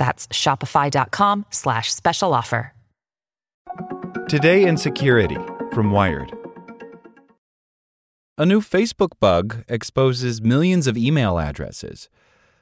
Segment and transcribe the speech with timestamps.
[0.00, 2.72] That's shopify.com slash special offer.
[4.28, 5.36] Today in Security
[5.74, 6.32] from Wired.
[8.38, 12.08] A new Facebook bug exposes millions of email addresses.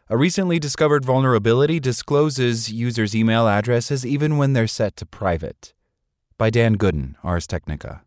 [0.08, 5.72] A recently discovered vulnerability discloses users' email addresses even when they're set to private.
[6.38, 8.02] By Dan Goodin, Ars Technica.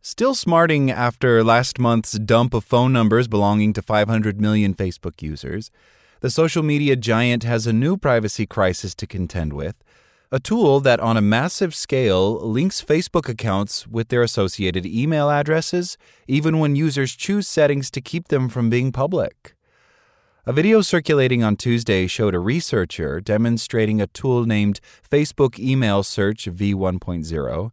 [0.00, 5.70] Still smarting after last month's dump of phone numbers belonging to 500 million Facebook users,
[6.22, 9.82] the social media giant has a new privacy crisis to contend with
[10.30, 15.98] a tool that, on a massive scale, links Facebook accounts with their associated email addresses,
[16.26, 19.54] even when users choose settings to keep them from being public.
[20.46, 26.46] A video circulating on Tuesday showed a researcher demonstrating a tool named Facebook Email Search
[26.46, 27.72] v1.0,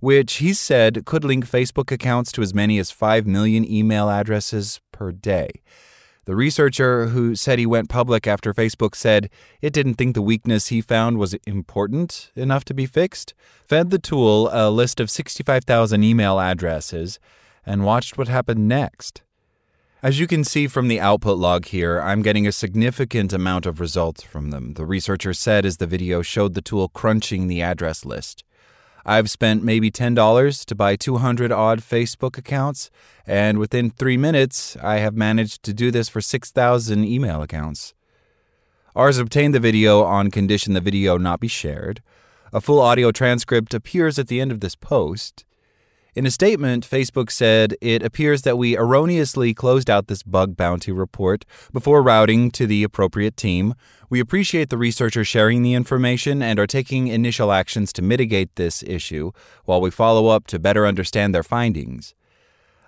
[0.00, 4.80] which he said could link Facebook accounts to as many as 5 million email addresses
[4.90, 5.50] per day.
[6.24, 9.28] The researcher, who said he went public after Facebook said
[9.60, 13.34] it didn't think the weakness he found was important enough to be fixed,
[13.64, 17.18] fed the tool a list of 65,000 email addresses
[17.66, 19.22] and watched what happened next.
[20.00, 23.80] As you can see from the output log here, I'm getting a significant amount of
[23.80, 28.04] results from them, the researcher said as the video showed the tool crunching the address
[28.04, 28.44] list.
[29.04, 32.90] I've spent maybe $10 to buy 200 odd Facebook accounts,
[33.26, 37.94] and within three minutes, I have managed to do this for 6,000 email accounts.
[38.94, 42.02] Ars obtained the video on condition the video not be shared.
[42.52, 45.44] A full audio transcript appears at the end of this post.
[46.14, 50.92] In a statement, Facebook said it appears that we erroneously closed out this bug bounty
[50.92, 53.72] report before routing to the appropriate team.
[54.10, 58.82] We appreciate the researcher sharing the information and are taking initial actions to mitigate this
[58.82, 59.32] issue
[59.64, 62.14] while we follow up to better understand their findings.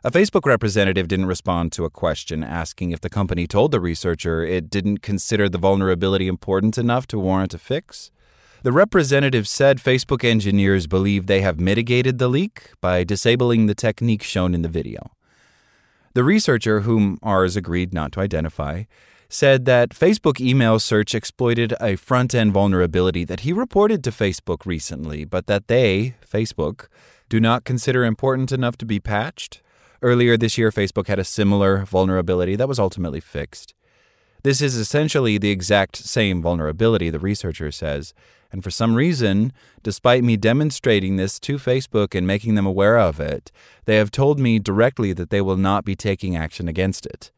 [0.04, 4.44] A Facebook representative didn't respond to a question asking if the company told the researcher
[4.44, 8.10] it didn't consider the vulnerability important enough to warrant a fix.
[8.64, 14.22] The representative said Facebook engineers believe they have mitigated the leak by disabling the technique
[14.22, 15.10] shown in the video.
[16.14, 18.84] The researcher, whom Ars agreed not to identify,
[19.28, 24.64] said that Facebook email search exploited a front end vulnerability that he reported to Facebook
[24.64, 26.86] recently, but that they, Facebook,
[27.28, 29.60] do not consider important enough to be patched.
[30.00, 33.74] Earlier this year, Facebook had a similar vulnerability that was ultimately fixed.
[34.42, 38.14] This is essentially the exact same vulnerability, the researcher says,
[38.54, 43.18] and for some reason, despite me demonstrating this to Facebook and making them aware of
[43.18, 43.50] it,
[43.84, 47.32] they have told me directly that they will not be taking action against it.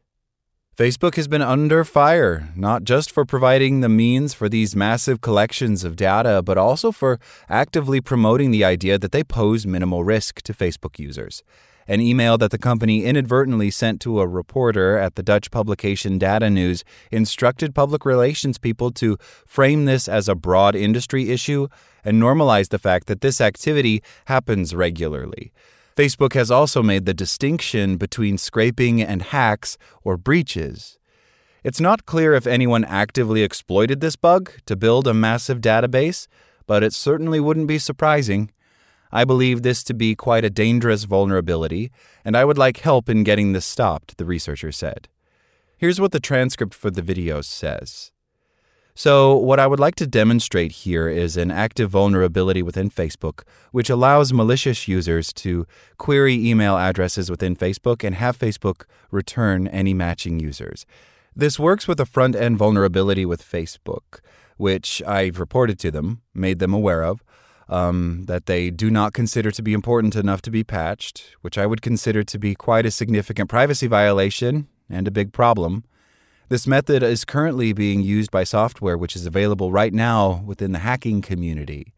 [0.77, 5.83] Facebook has been under fire, not just for providing the means for these massive collections
[5.83, 7.19] of data, but also for
[7.49, 11.41] actively promoting the idea that they pose minimal risk to Facebook users.
[11.87, 16.49] An email that the company inadvertently sent to a reporter at the Dutch publication Data
[16.49, 21.67] News instructed public relations people to frame this as a broad industry issue
[22.03, 25.53] and normalize the fact that this activity happens regularly.
[25.95, 30.99] Facebook has also made the distinction between scraping and hacks or breaches.
[31.63, 36.27] It's not clear if anyone actively exploited this bug to build a massive database,
[36.67, 38.51] but it certainly wouldn't be surprising.
[39.11, 41.91] I believe this to be quite a dangerous vulnerability,
[42.25, 45.07] and I would like help in getting this stopped, the researcher said.
[45.77, 48.11] Here's what the transcript for the video says.
[48.95, 53.91] So, what I would like to demonstrate here is an active vulnerability within Facebook, which
[53.91, 55.67] allows malicious users to
[55.99, 60.87] query email addresses within Facebook and have Facebook return any matching users.
[61.35, 64.21] This works with a front end vulnerability with Facebook,
[64.57, 67.23] which I've reported to them, made them aware of,
[67.69, 71.65] um, that they do not consider to be important enough to be patched, which I
[71.65, 75.83] would consider to be quite a significant privacy violation and a big problem.
[76.49, 80.79] This method is currently being used by software which is available right now within the
[80.79, 81.93] hacking community.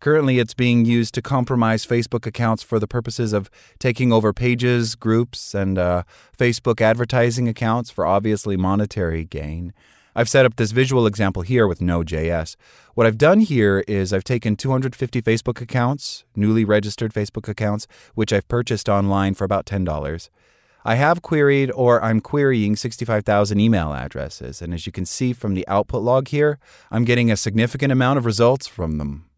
[0.00, 3.50] Currently, it's being used to compromise Facebook accounts for the purposes of
[3.80, 6.04] taking over pages, groups, and uh,
[6.38, 9.74] Facebook advertising accounts for obviously monetary gain.
[10.18, 12.56] I've set up this visual example here with Node.js.
[12.94, 17.86] What I've done here is I've taken 250 Facebook accounts, newly registered Facebook accounts,
[18.16, 20.28] which I've purchased online for about $10.
[20.84, 25.54] I have queried or I'm querying 65,000 email addresses, and as you can see from
[25.54, 26.58] the output log here,
[26.90, 29.30] I'm getting a significant amount of results from them.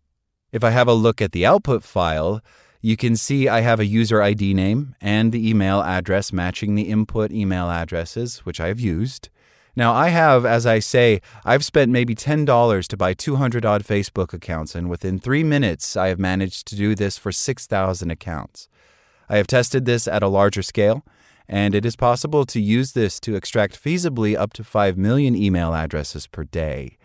[0.51, 2.41] If I have a look at the output file,
[2.81, 6.89] you can see I have a user ID name and the email address matching the
[6.89, 9.29] input email addresses, which I have used.
[9.81, 14.35] Now, I have, as I say, I've spent maybe $10 to buy 200 odd Facebook
[14.35, 18.69] accounts, and within three minutes, I have managed to do this for 6,000 accounts.
[19.31, 21.03] I have tested this at a larger scale,
[21.49, 25.75] and it is possible to use this to extract feasibly up to 5 million email
[25.75, 26.99] addresses per day.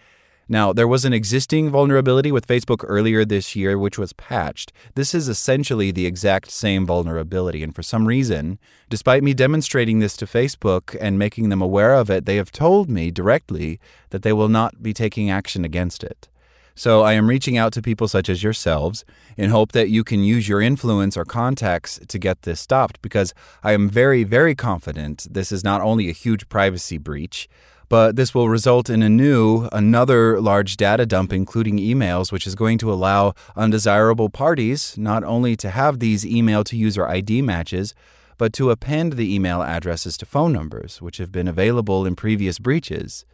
[0.48, 4.72] Now, there was an existing vulnerability with Facebook earlier this year, which was patched.
[4.94, 10.16] This is essentially the exact same vulnerability, and for some reason, despite me demonstrating this
[10.18, 13.80] to Facebook and making them aware of it, they have told me directly
[14.12, 16.30] that they will not be taking action against it.
[16.78, 19.06] So I am reaching out to people such as yourselves
[19.38, 23.34] in hope that you can use your influence or contacts to get this stopped because
[23.64, 27.48] I am very, very confident this is not only a huge privacy breach,
[27.90, 32.56] but this will result in a new, another large data dump, including emails, which is
[32.56, 37.94] going to allow undesirable parties not only to have these email to user ID matches,
[38.38, 42.60] but to append the email addresses to phone numbers, which have been available in previous
[42.60, 43.26] breaches.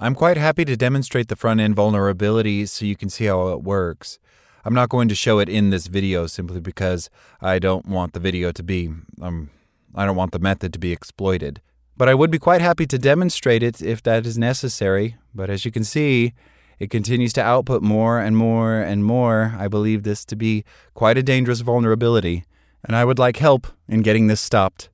[0.00, 3.62] I'm quite happy to demonstrate the front end vulnerability so you can see how it
[3.62, 4.18] works.
[4.64, 7.10] I'm not going to show it in this video simply because
[7.40, 8.90] I don't want the video to be,
[9.20, 9.50] um,
[9.94, 11.60] I don't want the method to be exploited.
[11.98, 15.16] But I would be quite happy to demonstrate it if that is necessary.
[15.34, 16.32] But as you can see,
[16.78, 19.56] it continues to output more and more and more.
[19.58, 20.62] I believe this to be
[20.94, 22.44] quite a dangerous vulnerability,
[22.84, 24.90] and I would like help in getting this stopped.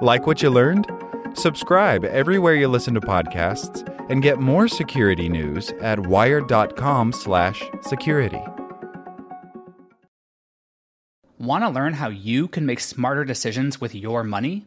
[0.00, 0.88] Like what you learned?
[1.34, 8.42] Subscribe everywhere you listen to podcasts and get more security news at wired.com/security.
[11.38, 14.66] Want to learn how you can make smarter decisions with your money?